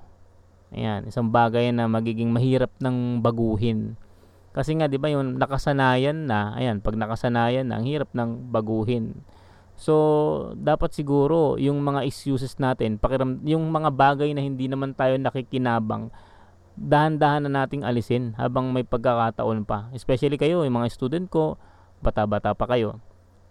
[0.73, 3.93] Ayan, isang bagay na magiging mahirap ng baguhin.
[4.53, 9.21] Kasi nga, di ba, yung nakasanayan na, ayan, pag nakasanayan na, ang hirap ng baguhin.
[9.83, 15.19] So, dapat siguro yung mga excuses natin, pakiram, yung mga bagay na hindi naman tayo
[15.19, 16.07] nakikinabang,
[16.79, 19.91] dahan-dahan na nating alisin habang may pagkakataon pa.
[19.91, 21.59] Especially kayo, yung mga student ko,
[21.99, 23.03] bata-bata pa kayo.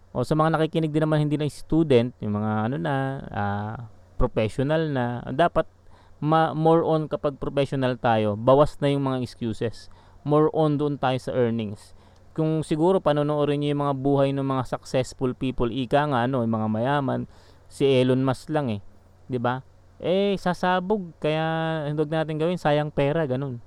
[0.09, 2.95] O sa mga nakikinig din naman hindi na student, yung mga ano na,
[3.29, 3.75] uh,
[4.17, 5.69] professional na, dapat
[6.17, 9.85] ma- more on kapag professional tayo, bawas na yung mga excuses.
[10.25, 11.93] More on doon tayo sa earnings
[12.33, 16.53] kung siguro panonoorin niyo yung mga buhay ng mga successful people, ika nga ano, yung
[16.53, 17.21] mga mayaman,
[17.69, 18.81] si Elon Musk lang eh,
[19.29, 19.61] 'di ba?
[20.03, 21.41] Eh sasabog kaya
[21.87, 23.61] hindi natin gawin, sayang pera, ganun.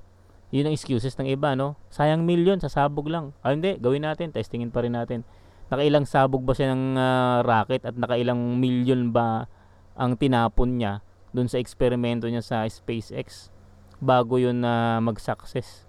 [0.55, 1.75] Yun ang excuses ng iba, no?
[1.91, 3.35] Sayang million, sasabog lang.
[3.43, 5.27] Ah, hindi, gawin natin, testingin pa rin natin.
[5.67, 9.51] Nakailang sabog ba siya ng uh, rocket at nakailang million ba
[9.99, 11.03] ang tinapon niya
[11.35, 13.51] doon sa eksperimento niya sa SpaceX
[13.99, 15.83] bago yun na uh, mag-success.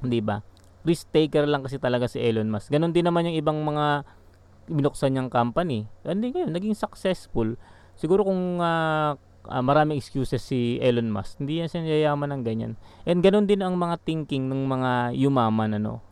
[0.00, 0.40] 'Di ba?
[0.82, 2.70] Risk taker lang kasi talaga si Elon Musk.
[2.70, 4.02] Ganon din naman yung ibang mga
[4.66, 5.86] binuksan niyang company.
[6.02, 7.54] Hindi ngayon, naging successful.
[7.94, 9.14] Siguro kung uh,
[9.46, 12.72] maraming excuses si Elon Musk, hindi yan siya yayaman ng ganyan.
[13.06, 16.02] And ganon din ang mga thinking ng mga yumaman, ano.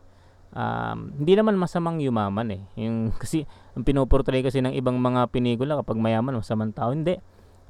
[0.51, 2.63] Um, hindi naman masamang yumaman eh.
[2.79, 3.43] Yung, kasi,
[3.75, 6.95] ang pinoportray kasi ng ibang mga pinikula kapag mayaman, masamang tao.
[6.95, 7.19] Hindi.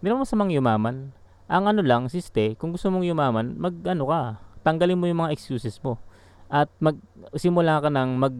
[0.01, 0.95] Hindi naman masamang yumaman.
[1.51, 4.21] Ang ano lang, siste, kung gusto mong yumaman, mag ano ka,
[4.61, 5.97] tanggalin mo yung mga excuses mo
[6.51, 8.35] at magsimula ka nang mag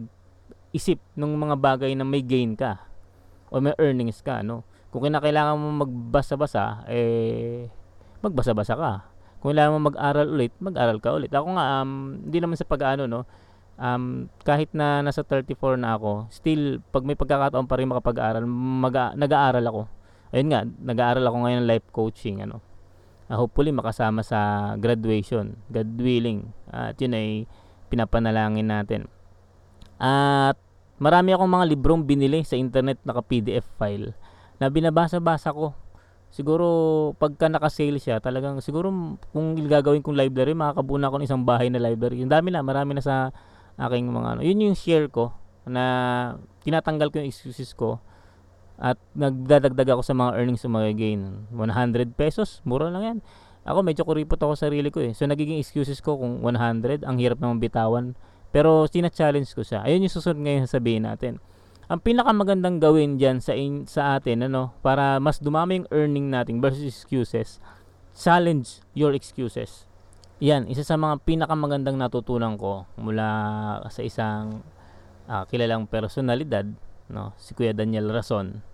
[0.72, 2.80] mag-isip ng mga bagay na may gain ka
[3.52, 4.64] o may earnings ka, no?
[4.88, 7.68] Kung kinakailangan mo magbasa-basa, eh,
[8.24, 8.92] magbasa-basa ka.
[9.44, 11.28] Kung kailangan mo mag-aral ulit, mag-aral ka ulit.
[11.28, 13.28] Ako nga, um, hindi naman sa pag-ano, no?
[13.76, 19.16] Um, kahit na nasa 34 na ako, still, pag may pagkakataon pa rin makapag-aral, mag-
[19.16, 19.82] nag-aaral ako.
[20.32, 22.64] Ayun nga, nag-aaral ako ngayon ng life coaching, ano?
[23.28, 26.48] Uh, hopefully, makasama sa graduation, God willing.
[26.72, 27.44] At yun ay
[27.92, 29.04] pinapanalangin natin.
[30.00, 30.56] At
[30.96, 34.16] marami akong mga librong binili sa internet naka PDF file
[34.56, 35.76] na binabasa-basa ko.
[36.32, 36.66] Siguro
[37.20, 38.88] pagka naka-sale siya, talagang siguro
[39.36, 42.24] kung gagawin kong library, makakabuo na ako ng isang bahay na library.
[42.24, 43.28] Yung dami na, marami na sa
[43.76, 44.40] aking mga ano.
[44.40, 45.36] Yun yung share ko
[45.68, 45.84] na
[46.64, 48.00] tinatanggal ko yung excuses ko
[48.80, 51.46] at nagdadagdag ako sa mga earnings sa mga gain.
[51.52, 53.18] 100 pesos, mura lang yan.
[53.62, 55.14] Ako medyo kuripot ako sa sarili ko eh.
[55.14, 58.18] So nagiging excuses ko kung 100, ang hirap naman bitawan.
[58.50, 59.86] Pero sina-challenge ko siya.
[59.86, 61.38] Ayun yung susunod ngayon sabihin natin
[61.92, 66.56] ang pinakamagandang gawin diyan sa in, sa atin ano para mas dumami yung earning natin
[66.56, 67.60] versus excuses
[68.16, 69.84] challenge your excuses
[70.40, 73.28] yan isa sa mga pinakamagandang natutunan ko mula
[73.92, 74.64] sa isang
[75.28, 76.64] uh, kilalang personalidad
[77.12, 78.64] no si Kuya Daniel Rason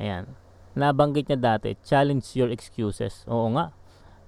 [0.00, 0.24] ayan
[0.72, 3.68] nabanggit niya dati challenge your excuses oo nga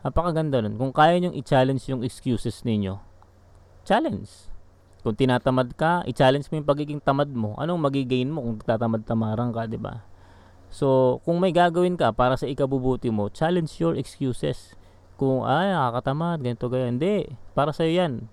[0.09, 2.97] napakaganda nun kung kaya niyong i-challenge yung excuses ninyo
[3.85, 4.49] challenge
[5.09, 7.55] kung tinatamad ka, i-challenge mo yung pagiging tamad mo.
[7.57, 10.03] Anong magigain mo kung tatamad-tamarang ka, 'di ba?
[10.69, 14.75] So, kung may gagawin ka para sa ikabubuti mo, challenge your excuses.
[15.17, 17.31] Kung ay nakakatamad, ganito ganyan, hindi.
[17.55, 18.29] Para sa iyo 'yan.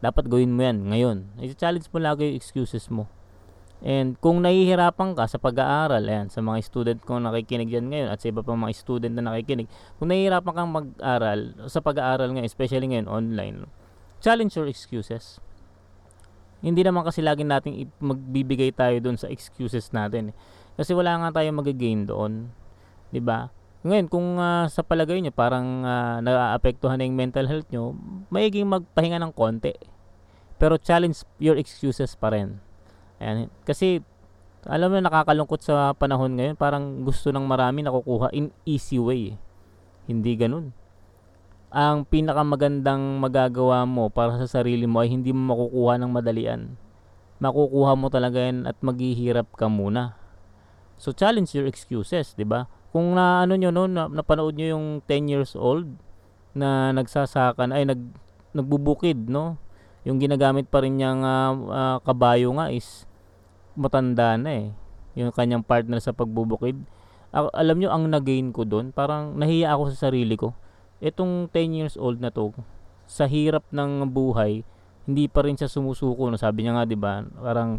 [0.00, 1.16] Dapat gawin mo 'yan ngayon.
[1.38, 3.06] I-challenge mo lagi yung excuses mo.
[3.84, 8.24] And kung nahihirapan ka sa pag-aaral, ayan, sa mga student ko nakikinig dyan ngayon at
[8.24, 9.68] sa iba pang mga student na nakikinig,
[10.00, 13.68] kung nahihirapan kang mag-aral, sa pag-aaral ngayon, especially ngayon online,
[14.24, 15.44] challenge your excuses
[16.64, 20.32] hindi naman kasi lagi nating magbibigay tayo doon sa excuses natin.
[20.32, 20.34] Eh.
[20.80, 22.48] Kasi wala nga tayong mag-gain doon.
[23.12, 23.52] 'Di ba?
[23.84, 27.92] Ngayon, kung uh, sa palagay nyo parang uh, naaapektuhan na yung mental health nyo,
[28.32, 29.76] maiging magpahinga ng konti.
[30.56, 32.64] Pero challenge your excuses pa rin.
[33.18, 33.50] Ayan.
[33.62, 34.02] Kasi,
[34.64, 39.36] alam mo, nakakalungkot sa panahon ngayon, parang gusto ng marami nakukuha in easy way.
[40.08, 40.74] Hindi ganun
[41.74, 46.78] ang pinakamagandang magagawa mo para sa sarili mo ay hindi mo makukuha ng madalian.
[47.42, 50.14] Makukuha mo talaga yan at maghihirap ka muna.
[51.02, 52.70] So challenge your excuses, 'di ba?
[52.94, 55.90] Kung na ano niyo no, na, napanood niyo yung 10 years old
[56.54, 57.98] na nagsasakan ay nag
[58.54, 59.58] nagbubukid, no?
[60.04, 63.08] Yung ginagamit pa rin niyang uh, uh, kabayo nga is
[63.76, 64.68] matanda na eh.
[65.16, 66.76] Yung kanyang partner sa pagbubukid.
[67.32, 70.52] Uh, alam niyo ang nagain ko doon, parang nahiya ako sa sarili ko
[71.04, 72.56] itong 10 years old na to,
[73.04, 74.64] sa hirap ng buhay,
[75.04, 76.32] hindi pa rin siya sumusuko.
[76.32, 76.40] No?
[76.40, 77.76] Sabi niya nga, di ba, parang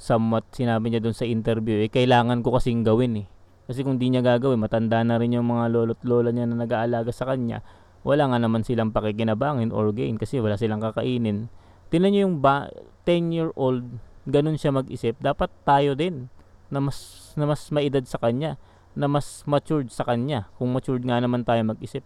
[0.00, 3.26] somewhat sinabi niya doon sa interview, eh, kailangan ko kasing gawin eh.
[3.68, 7.12] Kasi kung di niya gagawin, matanda na rin yung mga lolo't lola niya na nag-aalaga
[7.12, 7.62] sa kanya.
[8.02, 11.46] Wala nga naman silang pakikinabangin or gain kasi wala silang kakainin.
[11.92, 12.72] Tingnan niyo yung ba,
[13.04, 13.84] 10-year-old,
[14.24, 15.20] ganun siya mag-isip.
[15.20, 16.32] Dapat tayo din
[16.72, 18.56] na mas, na mas maedad sa kanya,
[18.96, 20.48] na mas matured sa kanya.
[20.56, 22.00] Kung matured nga naman tayo mag-isip.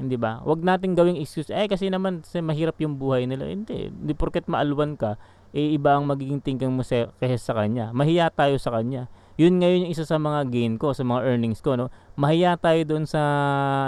[0.00, 0.40] Hindi ba?
[0.40, 1.52] Huwag nating gawing excuse.
[1.52, 3.44] Eh, kasi naman kasi mahirap yung buhay nila.
[3.52, 3.92] Hindi.
[3.92, 5.20] Hindi porket maalwan ka,
[5.52, 7.92] eh, iba ang magiging thinking mo sa, kaysa sa kanya.
[7.92, 9.12] Mahiya tayo sa kanya.
[9.36, 11.76] Yun ngayon yung isa sa mga gain ko, sa mga earnings ko.
[11.76, 11.92] No?
[12.16, 13.20] Mahiya tayo doon sa,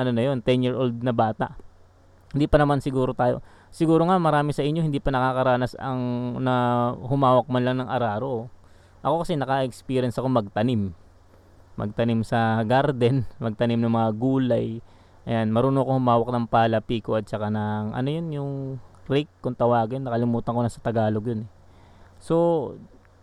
[0.04, 1.56] ano na yun, 10-year-old na bata.
[2.37, 3.40] Hindi pa naman siguro tayo.
[3.74, 5.98] Siguro nga marami sa inyo hindi pa nakakaranas ang
[6.38, 6.54] na
[6.94, 8.46] humawak man lang ng araro.
[9.02, 10.94] Ako kasi naka-experience ako magtanim.
[11.74, 14.78] Magtanim sa garden, magtanim ng mga gulay,
[15.24, 18.52] Ayan, marunong ako humawak ng pala, piko at saka ng ano yun, yung
[19.08, 20.04] rake kung tawagin.
[20.04, 21.48] Nakalimutan ko na sa Tagalog yun.
[21.48, 21.50] Eh.
[22.20, 22.37] So,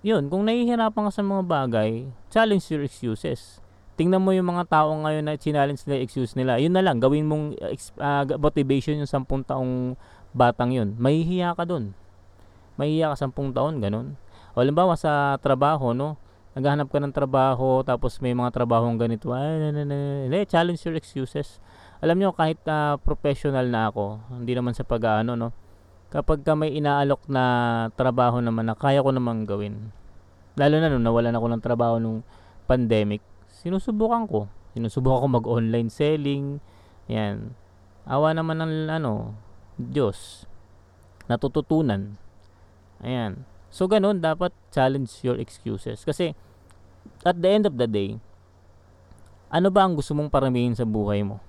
[0.02, 3.62] yun, kung nahihirapan ka sa mga bagay, challenge your excuses.
[4.02, 6.58] Tingnan mo yung mga tao ngayon na challenge nila excuse nila.
[6.58, 7.54] Yun na lang, gawin mong
[8.02, 9.94] uh, motivation yung 10 taong
[10.32, 10.96] batang yun.
[10.98, 11.96] Mahihiya ka dun.
[12.80, 14.20] Mahihiya ka 10 taon, ganun.
[14.56, 16.20] O halimbawa sa trabaho, no?
[16.52, 19.32] Naghahanap ka ng trabaho, tapos may mga trabahong ganito.
[19.32, 20.44] Ay, na, na, na, na.
[20.44, 21.64] Challenge your excuses
[22.02, 25.54] alam nyo kahit uh, professional na ako hindi naman sa pag-ano no
[26.10, 27.44] kapag ka may inaalok na
[27.94, 29.94] trabaho naman na kaya ko namang gawin
[30.58, 32.26] lalo na nung nawalan ako ng trabaho nung
[32.66, 36.58] pandemic sinusubukan ko sinusubukan ko mag online selling
[37.06, 37.54] yan
[38.10, 39.38] awa naman ng ano
[39.78, 40.48] Diyos
[41.30, 42.20] natututunan
[43.04, 46.36] ayan so ganun dapat challenge your excuses kasi
[47.24, 48.20] at the end of the day
[49.52, 51.40] ano ba ang gusto mong paramihin sa buhay mo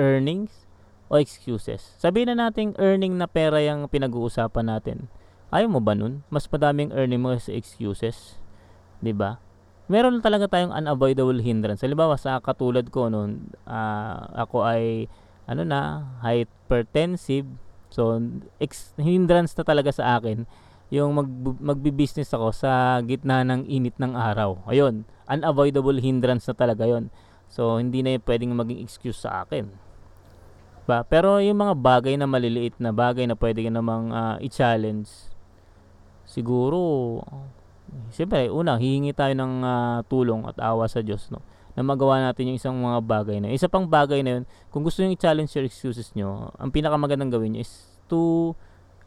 [0.00, 0.64] earnings
[1.12, 1.92] o excuses.
[2.00, 5.12] Sabihin na natin earning na pera yung pinag-uusapan natin.
[5.52, 6.24] Ayaw mo ba nun?
[6.32, 8.40] Mas madaming earning mo sa excuses.
[9.04, 9.36] ba?
[9.92, 11.84] Meron talaga tayong unavoidable hindrance.
[11.84, 15.12] Halimbawa sa katulad ko noon, uh, ako ay
[15.46, 17.48] ano na, hypertensive.
[17.92, 18.18] So
[18.56, 20.48] ex- hindrance na talaga sa akin
[20.92, 24.60] yung mag magbi-business ako sa gitna ng init ng araw.
[24.68, 27.08] Ayun, unavoidable hindrance na talaga 'yon.
[27.48, 29.72] So hindi na yung pwedeng maging excuse sa akin.
[30.84, 31.00] Ba?
[31.08, 35.32] Pero yung mga bagay na maliliit na bagay na pwede namang uh, i-challenge
[36.26, 37.20] siguro
[38.08, 42.52] siyempre una hihingi tayo ng uh, tulong at awa sa Diyos no na magawa natin
[42.52, 45.66] yung isang mga bagay na isa pang bagay na yun kung gusto niyo i-challenge your
[45.66, 47.72] excuses nyo ang pinakamagandang gawin niyo is
[48.06, 48.52] to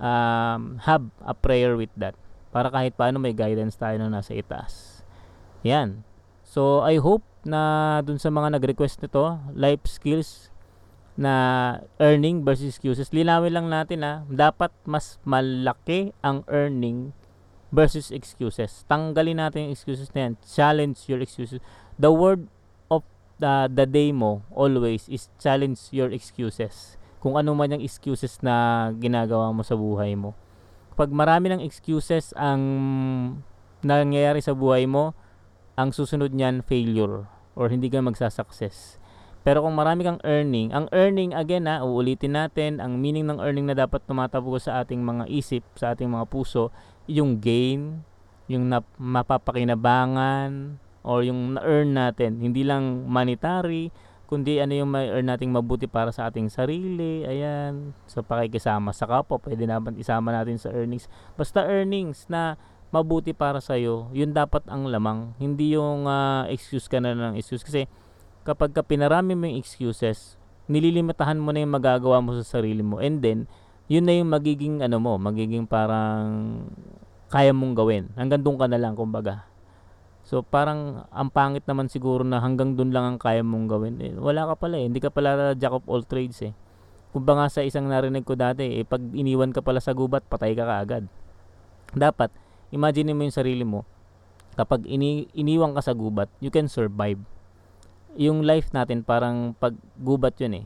[0.01, 2.17] um, have a prayer with that
[2.49, 5.05] para kahit paano may guidance tayo na nasa itaas
[5.61, 6.01] yan
[6.41, 10.49] so I hope na dun sa mga nag-request nito life skills
[11.15, 11.33] na
[12.01, 17.13] earning versus excuses linawin lang natin ha dapat mas malaki ang earning
[17.75, 18.87] versus excuses.
[18.87, 20.33] Tanggalin natin yung excuses na yan.
[20.47, 21.59] Challenge your excuses.
[21.99, 22.47] The word
[23.41, 26.95] of the, day mo always is challenge your excuses.
[27.19, 30.37] Kung ano man yung excuses na ginagawa mo sa buhay mo.
[30.95, 32.61] Pag marami ng excuses ang
[33.83, 35.11] nangyayari sa buhay mo,
[35.75, 39.01] ang susunod niyan failure or hindi ka magsasucess.
[39.45, 43.69] Pero kung marami kang earning, ang earning again ha, uulitin natin, ang meaning ng earning
[43.69, 46.73] na dapat tumatakbo sa ating mga isip, sa ating mga puso
[47.05, 48.01] yung gain,
[48.49, 52.41] yung na, mapapakinabangan, or yung na-earn natin.
[52.41, 53.93] Hindi lang monetary,
[54.25, 59.37] kundi ano yung ma-earn nating mabuti para sa ating sarili, ayan, sa pakikisama sa kapwa,
[59.37, 61.05] pwede naman isama natin sa earnings.
[61.37, 62.57] Basta earnings na
[62.89, 65.37] mabuti para sa iyo, yun dapat ang lamang.
[65.37, 67.61] Hindi yung uh, excuse ka na ng excuse.
[67.61, 67.85] Kasi
[68.41, 72.97] kapag ka pinarami mo yung excuses, nililimitahan mo na yung magagawa mo sa sarili mo.
[72.97, 73.45] And then,
[73.85, 76.65] yun na yung magiging ano mo, magiging parang
[77.29, 78.09] kaya mong gawin.
[78.17, 79.45] Hanggang doon ka na lang kumbaga.
[80.25, 83.95] So parang ang pangit naman siguro na hanggang doon lang ang kaya mong gawin.
[84.01, 86.53] Eh, wala ka pala eh, hindi ka pala jack of all trades eh.
[87.13, 90.65] Kumbaga sa isang narinig ko dati, eh, pag iniwan ka pala sa gubat, patay ka
[90.65, 91.05] kaagad.
[91.95, 92.33] Dapat,
[92.73, 93.87] imagine mo yung sarili mo,
[94.57, 97.21] kapag ini iniwan ka sa gubat, you can survive.
[98.19, 100.65] Yung life natin parang pag gubat yun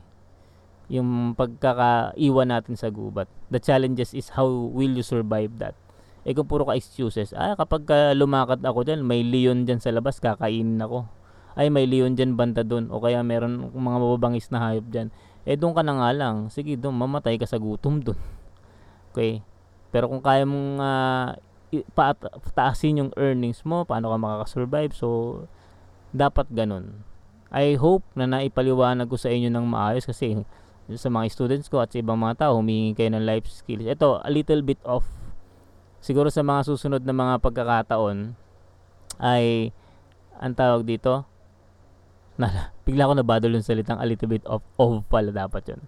[0.90, 3.30] yung pagkakaiwan natin sa gubat.
[3.46, 5.78] The challenges is how will you survive that?
[6.24, 9.88] Eh kung puro ka excuses, ah kapag ka lumakad ako dyan, may leon dyan sa
[9.88, 11.08] labas, kakainin ako.
[11.56, 15.08] Ay may leon dyan banta dun, o kaya meron mga mababangis na hayop dyan.
[15.48, 18.18] Eh doon ka na nga lang, sige doon, mamatay ka sa gutom doon.
[19.10, 19.42] Okay?
[19.90, 21.34] Pero kung kaya mong uh,
[22.54, 24.94] taasin yung earnings mo, paano ka makakasurvive?
[24.94, 25.08] So,
[26.14, 27.02] dapat ganun.
[27.50, 30.46] I hope na naipaliwanag ko sa inyo ng maayos kasi
[30.94, 33.86] sa mga students ko at sa ibang mga tao, humingi kayo ng life skills.
[33.86, 35.02] Ito, a little bit of
[36.00, 38.34] siguro sa mga susunod na mga pagkakataon
[39.20, 39.72] ay
[40.40, 41.28] ang tawag dito?
[42.40, 42.48] Na,
[42.88, 45.82] bigla ko nabadol yung salitang a little bit of of pala dapat yun.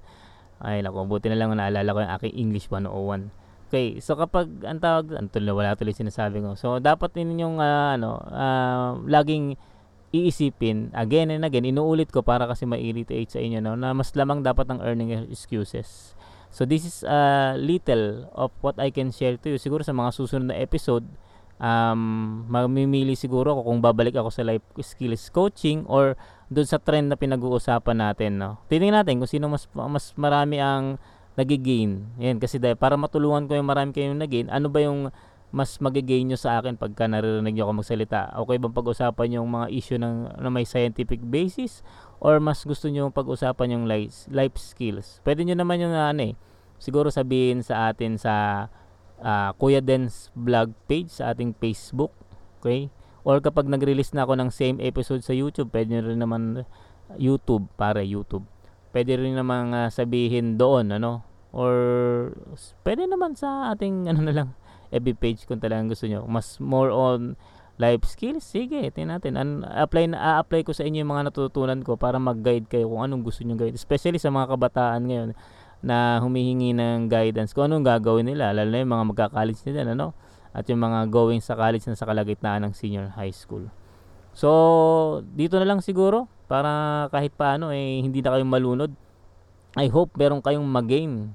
[0.62, 4.84] Ay nako buti na lang naalala ko yung aking English 101 okay so kapag ang
[4.84, 6.60] tawag ang tuloy wala tuloy sinasabi ko.
[6.60, 9.56] So dapat ninyong uh, ano uh, laging
[10.12, 14.44] iisipin again and again inuulit ko para kasi ma-irritate sa inyo no, na mas lamang
[14.44, 16.12] dapat ang earning excuses
[16.52, 19.58] so this is a little of what I can share to you.
[19.58, 21.08] Siguro sa mga susunod na episode
[21.56, 26.14] um, mamimili siguro ako kung babalik ako sa life skills coaching or
[26.52, 28.60] doon sa trend na pinag-uusapan natin no?
[28.68, 31.00] Tingnan natin kung sino mas mas marami ang
[31.32, 32.12] nagigain.
[32.20, 35.08] Yan kasi dahil para matulungan ko yung marami kayong nagain ano ba yung
[35.52, 38.32] mas magigain nyo sa akin pagka naririnig nyo ako magsalita?
[38.40, 41.84] Okay bang pag-usapan yung mga issue ng, na may scientific basis?
[42.24, 45.20] Or mas gusto nyo pag-usapan yung life, life skills?
[45.20, 46.34] Pwede nyo naman yung ano eh,
[46.80, 48.66] siguro sabihin sa atin sa
[49.20, 52.16] uh, Kuya Dens vlog page sa ating Facebook.
[52.58, 52.88] Okay?
[53.22, 56.42] Or kapag nag-release na ako ng same episode sa YouTube, pwede nyo rin naman
[57.20, 58.48] YouTube, para YouTube.
[58.90, 61.22] Pwede rin naman uh, sabihin doon, ano?
[61.52, 61.72] Or
[62.82, 64.48] pwede naman sa ating ano na lang,
[64.92, 66.28] FB page kung talagang gusto nyo.
[66.28, 67.34] Mas more on
[67.80, 69.34] life skills, sige, tingnan natin.
[69.40, 73.02] An apply na apply ko sa inyo yung mga natutunan ko para mag-guide kayo kung
[73.02, 73.74] anong gusto niyo gawin.
[73.74, 75.30] Especially sa mga kabataan ngayon
[75.82, 80.14] na humihingi ng guidance kung anong gagawin nila, lalo na yung mga magka-college nila, ano?
[80.52, 83.66] At yung mga going sa college na sa kalagitnaan ng senior high school.
[84.32, 84.48] So,
[85.36, 88.92] dito na lang siguro para kahit paano eh hindi na kayong malunod.
[89.76, 91.32] I hope meron kayong mag-gain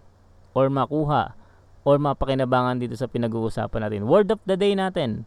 [0.53, 1.36] or makuha
[1.87, 4.11] or mapakinabangan dito sa pinag-uusapan natin.
[4.11, 5.23] Word of the day natin.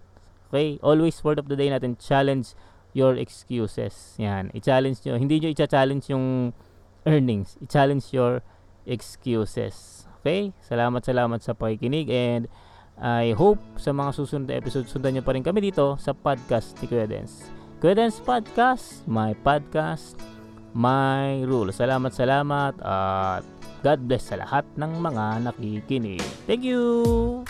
[0.52, 0.76] Okay?
[0.84, 1.96] Always word of the day natin.
[1.96, 2.52] Challenge
[2.92, 4.12] your excuses.
[4.20, 4.52] Yan.
[4.52, 5.16] I-challenge nyo.
[5.16, 6.52] Hindi nyo i-challenge yung
[7.08, 7.56] earnings.
[7.64, 8.44] I-challenge your
[8.84, 10.04] excuses.
[10.20, 10.52] Okay?
[10.60, 12.44] Salamat, salamat sa pakikinig and
[13.00, 16.76] I hope sa mga susunod na episode sundan nyo pa rin kami dito sa podcast
[16.84, 17.48] ni Kuya Dens.
[17.80, 20.20] Kuya Dens Podcast, my podcast,
[20.76, 21.72] my rule.
[21.72, 26.24] Salamat, salamat at God bless sa lahat ng mga nakikinig.
[26.44, 27.48] Thank you!